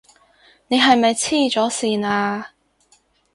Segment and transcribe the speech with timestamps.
[0.67, 2.53] 你係咪痴咗線啊？